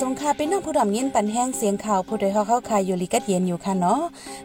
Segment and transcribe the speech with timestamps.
[0.00, 4.00] สงคาเป็นน้องผู้ดำเย็นปันแห้งเสียงข่าวผู้โดยเขาเข้าคายอยู่ลิกัดเย็นอยู่ค่ะเนาะ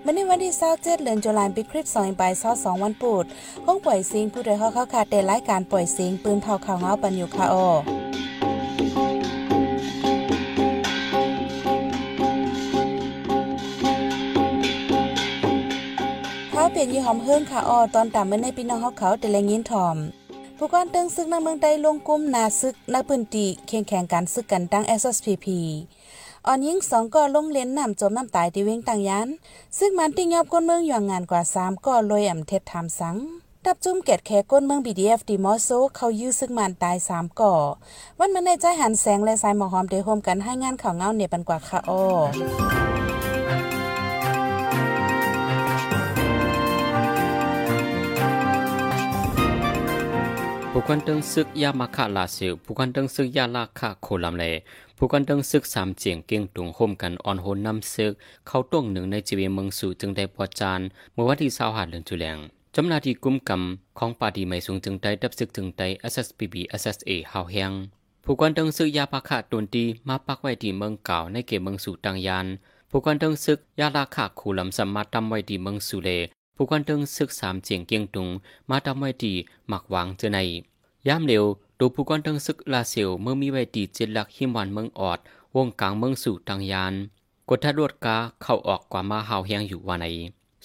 [0.05, 3.25] มันในวันที่27เจ็ดือนตุลาคมปีคริสต์2 2 2วันปุด
[3.65, 7.67] ห้องปล่อยเสียงผู้โดยเขาเข้าคาแต่รายการปล่อยเสียงปืนเผาข่าวเงาปันอยู่ค่ะอ้อ
[16.51, 19.97] เขาเปลี่ยนยี่หอมเฮิรนค่ะอ้อตอนตามเมื่อในพี่น้องเขาเขาแต่แรงยินถ่อม
[20.59, 25.47] ผู้ก่อนตึงซึกในเมืองใดลงกุมนาซึกนักปืนตีเคียงแข่งกันซึกกันตั้ง SSPP
[26.45, 29.27] อ่อนยิงสองก่อลงเล่นน้ำจมน้ำตายที่เว้งต่างยัน
[29.77, 33.15] ซึ่งมันที่ยอบก้นเมืองอย่างงานกว่าสามก่อลอยอ่ำเท็ดทำสัง
[33.65, 37.53] ดับจุ่มเกตแขกก้นเมือง BDF ดีมอโซเขายื้อซึ่งมันตายสามก่อ
[38.19, 43.06] วันมันในใจหันแสงและสายหมอหอมเดโฮมกันให้งานข่าวเงาเนปันกว่าค่ะอ้อ
[50.79, 54.43] ผู้กันตึงซึกยามาคะลาซิวผู้กันตึงซึกยาลาคะโคลัมเล
[54.97, 58.11] ผู้กันตึงซึกสามเจียงเก่งตุงโฮมกันออนโฮนนำซึก
[58.47, 60.81] เข้าต้วงหนึ่งในจีเวเมืองสู่จึงได้ปอจาน
[61.13, 62.39] เมื่อวันที่25เดือนตุลาคม
[62.75, 67.71] จำนาที่กุมกำของปาดีไม่สูงจึงได้ดับซึกถึงได้ SSPB SSA หาวแหง
[68.25, 72.45] ผู้กันตึงซึกยาปาคะตนตีมาปักไว้ที่เมืองเก่าในเขตเมืองสู่ตังยาน
[72.89, 76.09] ผู้กันตึงซึกยาลาคะโคลัมสามารถทำไว้ที่เมืองสู่เล
[76.57, 78.27] ผู้กันตึงซึกสามเจียงเก่งตุง
[78.69, 79.35] มาทำไว้ที่
[79.67, 80.39] หมักหวางเจอใน
[81.07, 81.45] ยามเร็ว
[81.79, 85.19] ดูผู้กอนทั้งซึกลาเซียวเมื่อมีไว้ตีเจ็ดหลักหิมวันเมืองออด
[85.55, 86.93] วงกลางเมืองสู่ตังยาน
[87.49, 90.05] กดทัดรวดกาเข้าออกกว่ามาหาวแหงอยู่วันไหน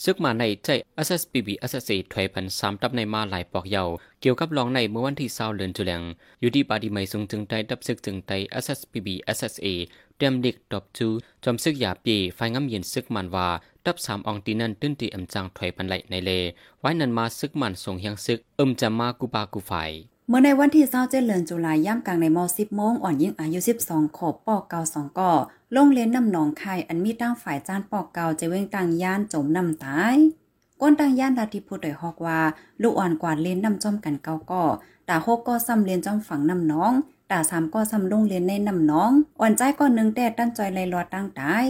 [0.05, 0.69] ซึกมาในใจ
[1.07, 3.85] SSPB SSA ถอยพันสามตับในมาหลายปอกเยา
[4.21, 6.03] เกี่ยวกับรองในเมื่อวันที่เศร้าเลือนจุแลง
[6.41, 8.31] อยู่ที่ปาดีไม่ทรงจึงได้ดับซึกจึงไต
[8.63, 9.67] SSPB SSA
[10.23, 11.09] เตรียมเด็กดอบจู
[11.45, 13.49] จอมซึกหยาปีไฟงำเย็นซึกมันว่า
[13.85, 16.31] ดับสามองตีนันตื้นตีอำจังถอยพันไหลในเล
[16.81, 19.73] ไว้นันมาซึกมันส่งเฮียงซึกอึมจะมากูปากูไฟ
[20.29, 25.33] เมื่อในวันที่27เดือนตุลาย่ำกลางในม10โมงอ่อนยิ่งอายุ12ขบปอกเกาสองก่อ
[25.75, 30.17] ลงเล่นน้ำหนองคายอันมีตั้งฝ่ายจานปอกเกาจะเว้งตังย่านจมน้ำตาย
[30.81, 32.41] ก้นตังย่านดาทิพูดโดยฮอกว่า
[32.83, 34.65] ลูกอ่อนกวาดเล่นน้ำจอมกันเกาก่อ
[35.09, 36.93] ตาหกก็ซ้ำเล่นจอมฝังน้ำน้อง
[37.33, 41.65] ตาสามก็ซ้ำลงเล่นในน้ำน้อง อ่อนใจก็หนึ่งแต่ตั้นจอยไลรอตั้งตาย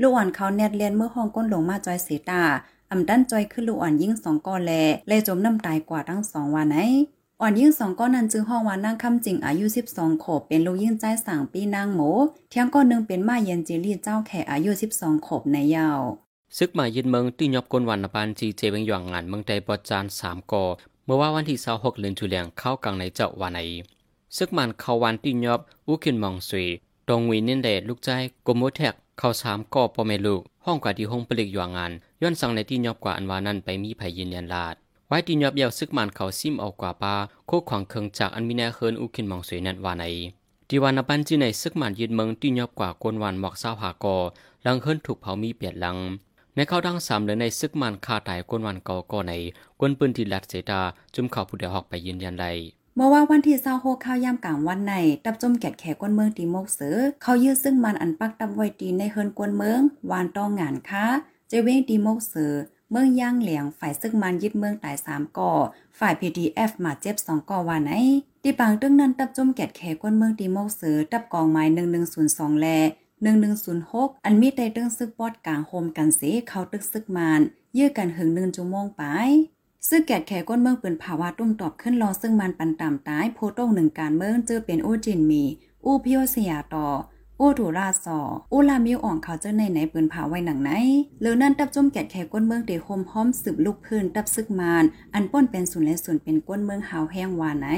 [0.00, 2.42] ลูกอ่อนเขาเน็ดเลียนเมื่อห้องก้นหลงมาจอยเสตา
[2.90, 4.72] อำดันจอยขึ้นลูกอ่อนยิ่งสองก่อนแล
[5.08, 6.78] เลยจมน้ำตายกว่าทั้งสองวันไหน
[7.40, 12.10] อ่อนยิ่งสองก้อนนั้นจึงห้องวานนั่งคำจริงอายุ 12ขบเป็นลูกยิ่งใจสั่งปีนางหมู
[12.50, 16.00] เที่ยงก้อนหนึ่งเป็นมาเย็นจีรีเจ้าแขอายุ 12ขบในยาว
[16.56, 20.64] ซึกหมายยินเมืองที่ยอบกนวันปานจีเจเวงหยองงานเมืองใดปอจานสามกอ
[21.04, 23.60] เมื่อว่าวันที่26เดือนตุเลาคมเข้ากลางในเจ้าวันไหน
[24.36, 26.66] ซึกมันเขาวันที่ยอบอุคินมองสุย
[27.08, 28.08] ตรงวีนินเดลูกใจ
[28.46, 31.92] กมโมแทกเข้าสามก่อปอเมลูกห้องกว่าที่ห้องผลิตหยองงาน
[32.22, 34.74] ย้อนสั่งในที่ยอบกว่าอันวานั้นไปมีภัยยินยันลาด
[35.08, 37.14] ไว้ที่ยอบเยาวซึกมันเขาซิมออกกว่าปา
[37.46, 40.04] โคขวางเคิงจากอันมีแนเฮินอุคินมองสวยนันวาใน
[40.68, 44.16] ที่วันปันจีในซึกมันยืนเมืองที่ยอบกว่ากวนวันหมอกเศร้าหากอ
[44.66, 45.96] ลังเฮินถูกเผามีเปียดลัง
[46.54, 49.32] ในเข้าดังสามเลยในซึกมันคาตายกวนวันกอก่อใน
[49.78, 50.80] กวนปืนที่ลัดเสดา
[51.14, 52.46] จุ่มเข่าผู้เดียวหอกไปยืนยันใด
[52.98, 59.80] เมื่อว่าวันที่เศร้าโฮข้าวยามกลางวันในตับจมแกดแขกวนเมืองตีโมกเสือ เขายื้อซึ่งมันอันปักตับไว้ตีในเฮินกวนเมือง
[60.10, 61.04] วานต้องงานค้า
[61.48, 62.52] เจเว้งตีโมกเสือ
[62.90, 65.52] เมืองย่างเหลียงฝ่ายซึ่งมันยึดเมืองตายสามก่อ
[65.98, 67.92] ฝ่าย PDF มาเจ็บสองก่อว่าไหน
[68.42, 72.66] ตีปางตึ้งนั้นตับจมแกดแขก้นเมืองตีโมกเสือตับกองไม้หนึ่งหนึ่งศูนย์สองแล
[73.22, 77.40] หนึ่งหนึ่งศูนย์หกอันมีได้ตึ้งซึกปอดกลางโฮมกันเสเขาตึกซึกมาน
[77.76, 79.04] ยื้อกันหึงหนึ่งชั่วโมงไป
[79.88, 85.44] ซึ่งแกดแขก้นเมืองปืนภาวะตุ้มตอบขึ้นรองซึ่งมันปันต่ำตายโพต้งหนึ่งการเมืองเจอเป็นโอจินมี
[85.84, 86.86] อูพิโอเสียต่อ
[87.40, 88.18] อู้ถูราสอ
[88.52, 90.70] อู้ลามิวอ่องเขาเจ้าในไหนปืนผาไว้หนังไหน
[91.20, 97.68] หรือนั่นตับจุ่มแกดแขก้นเมืองเดโฮมพร้อมสืบลูกพื้นตับซึกมาน อันป้นเป็นศูนย์และศูนย์เป็นก้นเมืองหาวแห้งวานไหน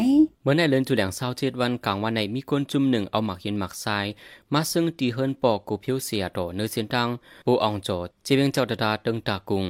[0.43, 4.07] เมื่อในเลือนจุแหลงเศร้าเจ็ดวันกลางวันในมีคนจุ่มหนึ่งเอาหมักเห็นหมักทราย
[4.53, 7.09] มาซึ่งตีเฮินปอกกูพียวเสียโตเนื้อเสียนตัง
[7.47, 7.89] ปูอ่องโจ
[8.25, 9.67] เจเวงเจ้าดาดาตึงตากุง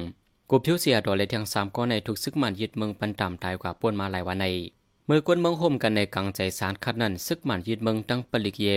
[0.51, 4.45] กูเพียวเสียโตเลยทั้งสามก้อนในทุกซึกมันยึดเมืองปันต่ำตายกว่าป้นมาหลายวันใน
[5.05, 8.67] เมื่อกวนเมืองห่มกันในกลางใจสารคัดนั้นซึกมันยึดเมืองตั้งปลิกเย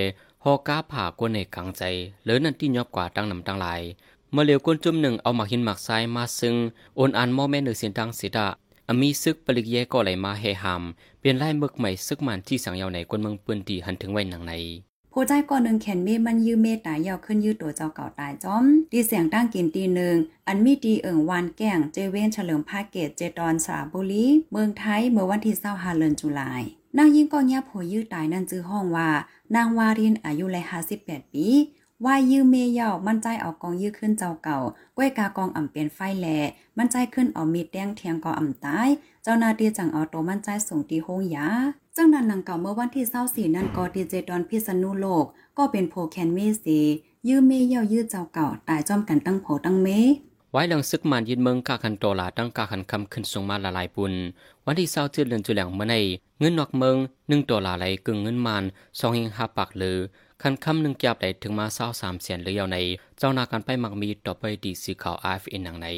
[0.45, 1.83] ฮอกาผ่ากวนในกังใจ
[2.23, 3.81] เหลือนั่นที่ยอบกว่าตั้งนำตั้งหลาย
[4.33, 6.55] เมื่อเหลียวกวนจุ่มหนึ่งเอาหมาหินหมักทรายมาซึ่ง
[6.97, 8.47] โอนอันมอแม่เนือเสียงดังสิดา
[8.89, 10.83] อมีซึกปลิกเยก็ไหลมาเฮหาม
[11.19, 14.55] เปลี่ยนไล่เมึกใหม่ซึกมันที่สังยาวในกวนเมืองปืนตีหันถึงไว้หนังใน
[15.15, 20.17] ผู้ใจก่อนหนึ่งแขนเมมันยื้อเมตายาวขึ้นยื้อตัวเจ้าเก่าตายจอมดีเสียงตั้งกินตีหนึ่ง
[20.47, 26.63] อันมีดีเอิ่งวานแก่งเจเวนเฉลิมภาเกตเจตอนสาบุรีเมืองไทยเมื่อวันที่เศร้าฮาเลนจุลาย
[26.97, 29.11] นางยิ่งก็เงียบโผยื้อตายนั่นจื้อห้องว่า
[29.55, 31.47] นางวารินอายุเลยห้าสิบแปดปี
[32.05, 34.59] ว่ายื้อเมยาวมั่นใจเอากองยื้อขึ้นเจ้าเก่า
[34.97, 36.39] ก้วยกากองอ่ำเปลี่ยนไฟแหล่
[36.79, 38.89] มั่นใจขึ้นเอามีดแดงเทียงกออ่ำตาย
[39.23, 41.49] เจ้านาตีจังเอาโตมั่นใจส่งตีโฮงยา
[41.97, 45.25] จังนั้นนางเก่าเมื่อวันที่เศร้าสี่นั่นก็ดีเจดอนพิษณุโลก
[45.59, 46.79] ก็เป็นโพแคนเมสี
[47.29, 49.89] ยื้อเมเย่ายื้อเจ้าเก่าตายจอมกันตั้งโผตั้งเม
[50.53, 54.13] ไว้หลังซึกมันยินเมืองกาคันโตลาตั้งกาคันคำขึ้นส่งมาละลายปุน
[54.65, 55.97] วันที่เศร้าเจ็ดเดือนจุแหลงเมื่อใน
[56.39, 56.97] เงินนอกเมือง
[57.29, 58.65] หนึ่งตัวลาไหลกึ่งเงินมัน
[58.99, 59.97] สองหิงห้าปากเลย
[60.43, 62.79] คันคำหนึ่งแก็บได้ถึงมาเศร้าสามแสนเลยเอาใน
[63.19, 65.89] เจ้านาการไปมักมีต่อไปดีสีขาวอาฟเอ็นหนังใน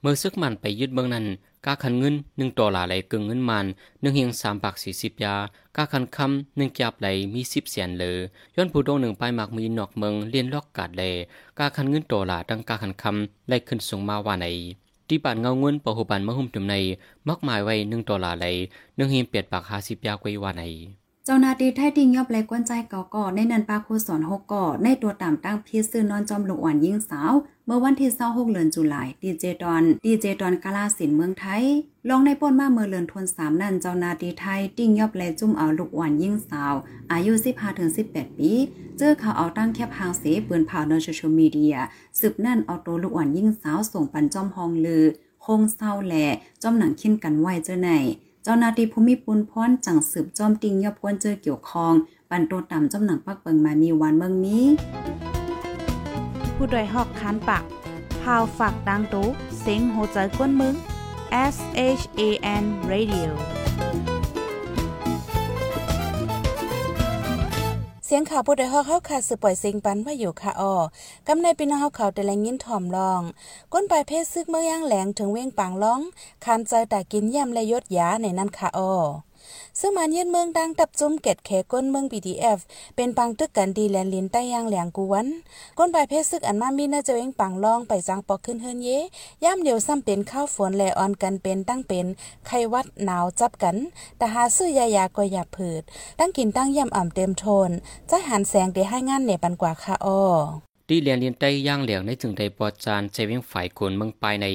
[0.00, 1.26] เมื่อซึกมันไปยึดเมืองนั้น
[1.66, 3.66] กาคันเงินหนึ่งต่อหลาไหลกึ่งเงินมัน
[4.00, 5.36] หนึ่งเฮียงสามปากสี่สิบยา
[5.76, 8.16] กาคันคำหนึ่งแกบไหลมีสิบแสนเลย
[8.56, 11.12] ย้อนผู้ดงหนึ่งไปหมักมีนอกเมืองเลียนลอกกาดเลย
[11.58, 14.46] กาคันเงินต่อหลาตั้งกาคันคำไหลขึ้นสูงมาว่าใน
[15.08, 16.74] ที่ปานเงาเงินปะหุบันมะหุ่มจุมใน
[17.28, 18.46] มักหมายไว้หนึ่งต่อลลาไหล
[18.96, 20.64] หนึ่งเฮียงเปียดปากหาสิบยากไว้ว่าใน
[21.26, 27.32] เจ้านาที่ไทยติงยอบแลกวนใจเก่าก่อในนันปาโคสอนหกก่อในตัวตามตั้งพีซื้อนอนจอมลูกอ่อนยิ่งสาว
[27.66, 31.62] เมื่อวันที่26เดือนตุลาคมดีเจดอนดีเจดอนกาลาสินเมืองไทย
[32.08, 36.74] ลองในป่นมาเมื่อเลือนทวนสามนันเจ้านาที่ไทยติ้งยอบแลจุ่มเอาลูกอ่อนยิ่งสาว
[37.12, 37.32] อายุ
[37.84, 38.52] 15-18 ปี
[38.98, 41.76] เจอเขาเอาตั้งแคบหางเสปืนเผาในโซเชียลมีเดีย
[42.18, 45.04] สืบนั่นเอาตัวลูกอ่อนยิ่งสาวส่งปันจอมฮองลือ
[45.44, 46.26] คงเศร้าแหล่
[46.62, 47.90] จอมหนังขิ้นกันไหวเจ้าไหน
[48.44, 51.94] เจ้าหน้าที่ภูมิปุนพรจังสืบจอมติงยอบกวนเจอเกี่ยวคอง
[52.30, 54.64] ปันโตต่ำจอมหนังปักเปิงมามีวันเมืองนี้
[56.54, 57.64] ผู้ดยหอกคานปาก
[58.22, 59.26] พาวฝากดังตู้
[59.60, 60.74] เซ็งโหใจกวนมึง
[61.54, 61.56] S
[62.00, 62.22] H A
[62.62, 63.30] N Radio
[68.14, 70.78] สียงข่าวผู้ใดฮอกเข้าค่ะสืบปล่อยเสียงปันว่าอยู่ค่ะออ
[71.26, 73.22] กำในปีน้องเฮาเขาแต่ละยินถ่อมรอง
[73.72, 76.00] ก้นปลายเพศซึกเมื่อย่างแหลงถึงเว้งปางร้อง
[76.44, 78.92] คานใจแต่กินย่ำและยศยาในนั้นค่ะออ
[79.80, 82.58] ซึ่งมันยืนเมืองดังตับจุ้มเกตแขก้นเมือง BDF
[82.96, 85.26] เป็นปังตึกกันดีแลนลินใต้ยางแหลงกวัน
[85.78, 88.88] ก้นปลายเพศซึกอันมามีน่าจะเว้งปังรองไปจังปอกขึ้นเฮินเย
[89.44, 92.06] ย่ำเดียวซ้ำเป็นข้าวฝนแลออนกันเป็นตั้งเป็น
[92.46, 93.76] ไข้วัดหนาวจับกัน
[94.16, 95.82] แต่หาซื้อยายาก็อย่าผืด
[96.18, 97.70] ตั้งกินตั้งย่ำอ่ำเต็มโทน
[98.08, 104.46] ใจหันแสงได้ให้งานเหนปันกว่าค่ะอ้อ ที่เรียนเรียนใต้ย่างเหลียงในจึงได้ปอจานใจเวียงฝ่ายกวนเมืองปลายใน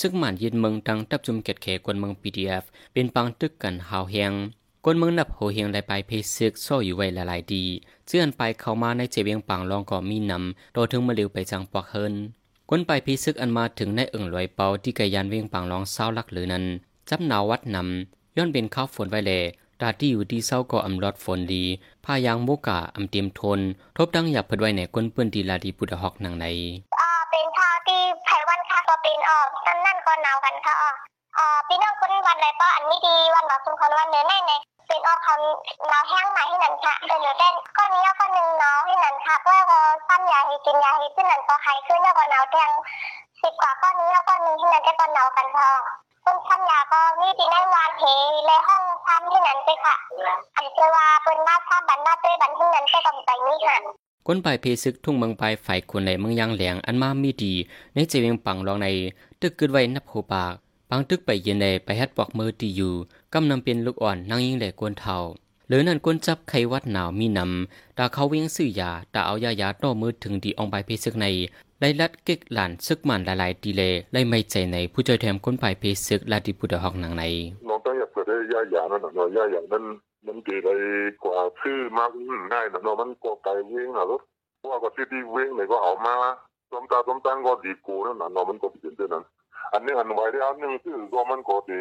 [0.00, 4.32] ซึ่งหมันยินเมืองดังตับจุมเกตแขกวนเมือง PDF เป็นปังตึกกันหาวเฮียง
[4.84, 7.64] กวนเมืองนับโหเฮียงได้ไปเพซึกซ่ออยู่ไว้หลายๆดี
[8.06, 12.14] เจื่อนไปเข้ามาในเจเวียงปังลองก็มีนำโดถึงมาเร็วไปจังปอกเฮิน
[12.68, 16.64] กวนไปเพซึกอันมาถึงในเอิงลอยเปาที่กยานเวียงปังลองเศร้าลักหรือนั้น
[17.08, 19.32] จับหนาววัดนำย้อนเป็นข้าวฝนไว้แล
[19.80, 21.64] ดาที่อยู่ที่เศร้าก็อำลอดฝนดี
[22.04, 23.60] พายางโมกะอำเตรียมทน
[23.96, 26.46] ทบดังหยับเพิดไว้ในก้นเปื้อนดีลาดีพุทธหอกนังใน
[27.00, 30.88] อ่าเป็นข้าวที่ไผวันค่ะก็เป็นออกนั่นนั่นก็หนาวกันค่ะอ่
[31.38, 34.52] อ่าพี่น้องคนวันไรป้ออันนี้ดีวันหนาวสุนคนวันเนื้อแน่ใน
[34.88, 39.78] เป็นออกคำหนาวแห้งมาให้นันค่ะเดี๋ยวเต้นก็นี้ก็หนึ่งหนาวให้นันค่ะเพื่อก็
[40.08, 42.70] ซ้ำยาให้กินยาให้ขึ้นนันก็หายขึ้นแล้วก็หนาวแทง
[43.42, 45.70] สิบกว่าก้อนนี้แล้วก็หนึ่งที่นันจะก็หนาวกันค่ะ
[46.24, 48.02] คนซ้ำยาก็มีที่นั่งวานเท
[48.46, 49.96] ในห้อง ซ้ำที่นันไปค่ะ
[50.56, 53.76] อันเจว่าเป็นมาซ้ำบันมาเต้บันที่นันไปกำใจนี้ค่ะ
[54.26, 57.52] ก้นปลายเพซึกทุ่งเมืองไปฝ่ายคนในเมืองยางแหลงอันมามีดี
[57.94, 58.88] ในเจเวียงปังรองใน
[59.40, 60.54] ตึกกึดไว้นับโหปาก
[60.90, 62.94] ปังตึกไปเย็นในไปฮัดปอกมือตีอยู่
[63.32, 65.16] กำนำเป็นลูกอ่อนนางยิงแหลกกวนเทา
[65.68, 71.26] หรือนั่นก้นจับไขวัดหนาวมีนำตาเขาเวียงซื้อยาตาเอายายาต่อมือถึงดีองไปเพซึกใน
[71.80, 73.82] ไล่ลัดเก็กหลานซึกมันหลายๆดีเล
[74.12, 77.24] ไล่ไม่ใจในผู้จอยแถมก้นปลายเพซึกลาดิพุทธหอกหนังใน
[78.28, 79.84] น้องต้องอยากเปิดได้ย่าหยานั่นน่ะเนาะย่าหยานั่น
[80.26, 80.82] มันเกิดอะไร
[81.22, 82.10] กว่าชื่อมาก
[82.52, 84.22] ง่ายนะเนาะมันก็ไกลเว้งอะรถ
[84.58, 86.14] เพราะว่าก็ที่ที่เว้งไหนก็เอามา
[86.70, 89.24] ต้มตาต้มตังก็ดีกูนั่นน่ะเนาะมันก็เป็นเช่นนั้น
[89.72, 91.80] อันนี้อันไว้ได้อันหนึงคือก็มันก็ดี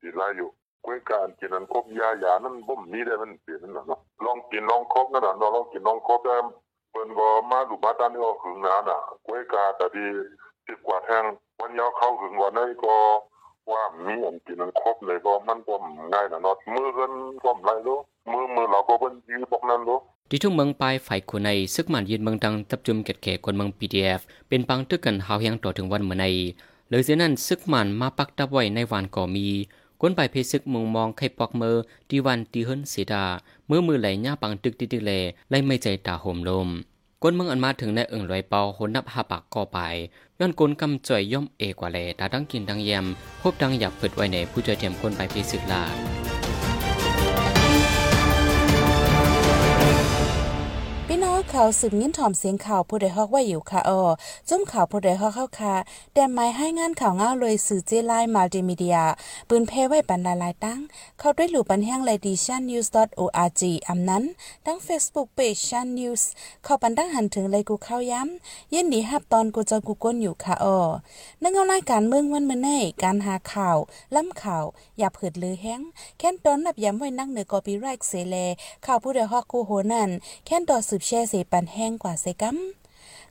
[0.00, 0.48] ดีหลายอยู่
[0.84, 6.36] กวยการกินนั้นครบยาหยานั่นบ่มีได้มันเปลี่ยนนั่นน่ะลองกินลองครบนั่นน่ะเนาะลองกินลองครบได้
[6.90, 10.06] เปิ้นก็มาดูมาตานนี่ก็หึงนาน่ะกวยกาแต่ดี
[10.66, 11.24] สิบกว่าแทง
[11.58, 12.94] วันยาวเข้าหึงกว่านั้นก็
[13.70, 15.74] ว่ามีอันกินอันครบเลยก็มันก็
[16.12, 17.12] ง่ายนะเนาะมือกัน
[17.44, 17.98] ก็ไรรู้
[18.32, 19.98] มือมือเราก็เป็นยืบอกนั้นรู้
[20.30, 26.24] ที่ทุ่งเมืองปลายฝ่ายคนในซึกมันยืนเมืองดังตับจุมเกตแขกคนเมือง PDF เป็นปังตึกกันหาวเฮียงต่อถึงวันเมื่อใน
[26.88, 29.46] เลยเสียนั้นซึกมันมาปักตับไว้ในวันก่อมี
[30.00, 31.76] ก้นไปเพซึกมุงมองไข่ปอกเมือ
[32.10, 33.24] ดีวันตีเฮินเสดา
[33.66, 35.12] เมื่อมือไหลหน้าปังตึกติดๆแล
[35.50, 36.68] ไล่ไม่ใจตาโหมลม
[37.22, 39.78] กวนเมืองอันมาถึงในเอิงลอยเปาหนนับหาปากก่อไป
[40.38, 43.04] ย้อนกนกำจ่อยย่อมเอกว่าแลตาดังกินดังเยี่ยม
[43.40, 45.82] พบดังหยับเปิดไว้ในผู้จอยเทียมคนไปพิสึกลา
[51.56, 54.02] ข่าวสืบยินถ่อมเสียงข่าวผู้ใดฮอกว่าอยู่ค่ะออ
[54.48, 55.74] จุ่มข่าวผู้ใดฮอกเข้าค่ะ
[56.14, 58.98] แต่หมายให้งานข่าวเงาเลยสื่อเจไลมัลติมีเดีย
[59.48, 60.80] ปืนเพไว้ปันดาลายตั้ง
[61.18, 64.24] เข้าด้วยหลู่ปันแห้งไลดิชันนิวส์ .org อำนั้น
[64.66, 66.28] ตั้ง Facebook Page ชันนิวส์
[66.64, 70.78] เข้าปันตั้งหันถึงเลยกูเข้าย้ำยินดีฮับตอนกูจะกูก้นอยู่ค่ะออ
[71.42, 73.76] นังเอารายการเมืองวันมื้อนี้การหาข่าว
[74.14, 74.64] ล้ำข่าว
[74.98, 75.80] อย่าเผิดลือแห้ง
[76.18, 78.36] แค่นตอนนับย้ำไว้นั่งเหนือกอปีไรค์เสแล
[78.86, 80.10] ข่าวผู้ใดฮอกกูโหนั่น
[80.46, 82.56] แค่นต่อสืบแชร์เสปันแห้งกว่าเซกัม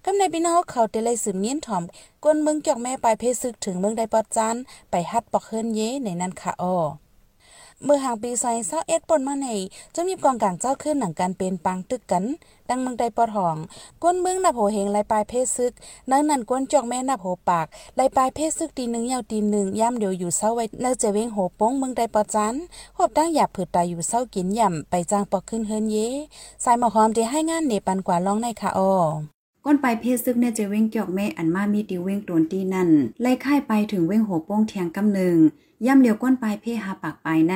[0.06, 1.84] กำในพี่น้องเขาเตเลยสืบเงี้ยนถ่อม
[2.24, 4.56] กวนเมืองจอกแม่ปลายเพศึกถึงเมืองไดปอดจัน
[4.92, 6.76] ไปฮัดปอกเฮิรนเยในนั้นค่ะอ้อ
[7.84, 9.48] เมื่อห่างปีซอยเศร้าเอ็ดปนมาใน
[9.96, 12.26] จะมีกองกลางเจ้าขึ้นหนังการเป็นปังตึกกัน
[12.70, 13.58] ดังเมืองไดปอดหอง
[14.04, 15.74] ก้นเมืองนับโหเฮงลายปลายเพศซึก
[16.10, 17.68] นั้นนั่นก้นจอกแม่นับโหปาก
[18.00, 22.56] ลายปลายเพศซึกตีหนึ่งยาวตีหนึ่งย่ำเดียวอยู่เศร้าไว้เนื้อเจเวงโหป้งเมืองไดปอจัน
[22.98, 25.98] หอบตั้งหยาบผืดตายอยู่เศร้ากินย่ำไปจ้างปอกขึ้นเฮิรนเย
[26.64, 32.90] สายหมอหอมที่ให้งานเนปันกว่าร้องในค่ะอ้อ ก้นไปเพศซึกเนี่ยจะเว้งเกี่ยวแม่อันมามีติเว้งโดนตีนั่น
[33.22, 35.38] ไล่ค่ายไปถึงเว้งโหโป้งเทียงกำหนึ่ง
[35.86, 37.56] ย่ำเหลียวก้นไปเพหาปากปลายใน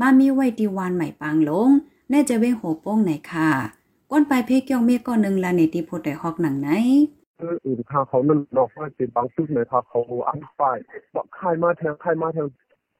[0.00, 1.70] มามีไว้ตีวานใหม่ปางลง
[2.10, 3.50] แน่จะเว้งโหโป้งไหนค่ะ
[4.10, 6.68] ก้นไปเพเกี่ยวเมก้อนหนึ่งละเนติโพดได้ฮอกหนังไหน
[7.64, 10.76] อื่นค่าเขานั่นนอกว่าเป็นบางชุดเลยค่ะเขาอันฝ่าย
[11.14, 12.46] บอกค่ายมาแทงค่ายมาแทง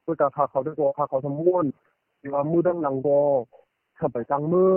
[0.05, 1.65] ก็จะค่าเขาด้วยตัวค่าเขาทำม้วน
[2.33, 3.19] ว่ามือดังหลังก็
[3.99, 4.71] ทำไปตังมือ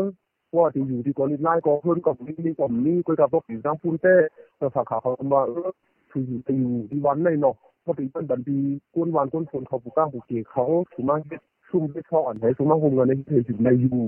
[0.56, 4.14] ว่าที่อยู่ที่กอนิไลก็เพิ่อนกับนี่กับนี่ก็จะบอกอยู่ตั้งพูนเต้
[4.56, 5.70] แต่ฝาขาเขามาเออ
[6.10, 8.58] คืออยู่ที่อยู่ที่วันในเนาะก็เป็นเป็นบันดี
[8.94, 11.20] ก้นวันก้นฝนเขาบุก้างบุเกียเขาถูกมาก
[11.70, 13.98] ซุ่มไปช่ออ่อนให้ซุ่มากหงเงินในเพจอยู่ในอยู่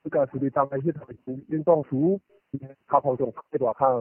[0.00, 1.98] ก็การสุดทางไอ้ที่ทำยังต้องสู
[2.90, 3.96] ข้าพเขาจงไปตัวข้าง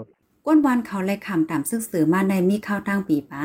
[0.46, 3.36] ก้นวานเขาไล่คำตามซึกสือมาในมีข้าวตั้งปีไป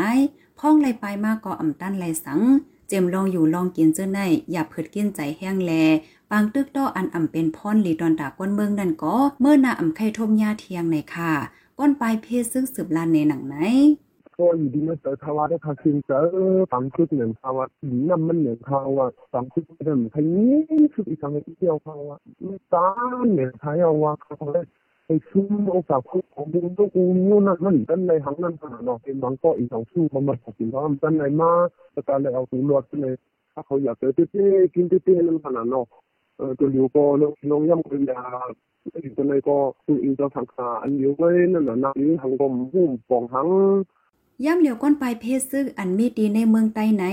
[0.59, 2.41] พ่องไล่ไปมากก็อ่ำตั้นไล่สัง
[2.89, 4.21] เจมลองอยู่ลองกินเจ้าใน
[4.53, 5.73] อย่าเผิดกินใจแห้งแล
[6.31, 11.33] ปางตึกต้ออันอ่ำเป็นพรลีดอนดาก้นเมืองนั่นก็เมื่อนาอ่ำไข่ทมยาเทียงในค่ะ
[11.79, 13.57] ก้นปลายเพศซึกสืบลานในหนังไหน
[14.39, 16.21] ก็อยู่ดีมาเจอภาวะได้คาคินเจอ
[16.73, 20.55] ฝังชุดเหมือนภาวะหนีนำมันเหมือนภาวะฝังชุดเหมือนใครนี้
[20.95, 22.89] ชุดอีกครั้งที่เที่ยวภาวะไม่ตา
[23.23, 24.67] มเหมือนใครเอาว่าเขาได้ไปซื้อโอกามเหมือเขามาวาเป็นในมาเลย
[32.35, 33.15] เอาตัวรอดไปเลย
[33.53, 35.85] ถ้าเขาอยากเจอเต้ๆกินเต้ๆนั่นขนาดเนาะ
[36.39, 37.03] เออตัวเดียวก็
[37.51, 38.21] น้องย่ำกันยา
[39.03, 43.49] อยู่ตัวในก็ตัวอีกจะสังขาอันเดียวไว้นั่นน่ะนะนี่ทางกรมหุ้มปองหัง
[44.45, 47.05] ย่ำเหลียวก้นปลายเพศซึกอันมีดีในเมืองใต้ใน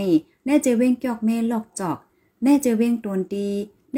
[0.45, 1.97] แน่เจเว้งจอกเมลอกจอก
[2.43, 3.47] แน่เจเว้งตวนตี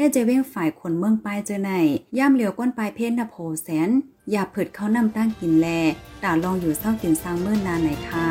[0.00, 1.70] น่เจเว้งฝ่ายคนเมืองปลายเจอใน
[2.18, 3.90] ย่ำเหลียวก้นปลายเพศนโพแสน
[4.30, 5.66] อย่าเผิดเขานำตั้งกินแล
[6.22, 8.28] ตาลองอยู่เศร้ากินสร้างเมื่อนานไหนค่ะ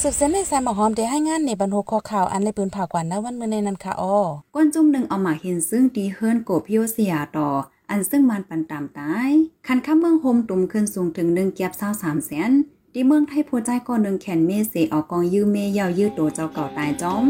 [0.00, 4.18] สืบเส้นในสายหมอหอมได้ให้งานในบรรโหคอข่าวอันในปืนผ่ากว่านะวันเมื่อในนั้นค่ะอ้อ
[4.54, 7.48] ก้นจุ่มหนึ่งเอามาเห็นซึ่งดีเฮิรนโกพิโอเสียต่อ
[7.90, 9.30] อันซึ่งมันปันตามตาย
[9.66, 12.50] คันข้ามเมืองโฮมตุ่มขึ้นสูงถึงหนึ่งเกียบเศร้าสามแสน
[13.00, 17.26] ที่เมืองไทยโพใจก่อนหนึ่งแขนเมเสออกกองยื้อเมยาวยื้อโตเจ้าเก่าตายจอม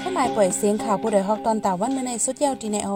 [0.00, 2.90] ข้าหมายปล่อยเสียงข่าวผู้ใดฮอกตอนตาวันเมื่อในสุดยาวดีในอ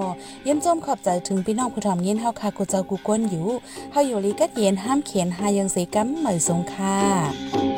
[0.44, 3.46] เยี่ยมจมขอบใจถึงพี่น้องผู้ทำเย็นเฮาคากูเจ้ากูก้นอยู่
[3.92, 7.71] เฮาอยู่ลีกัดเย็นห้ามเขียนหายังเสกัมเหมยสงค่ะ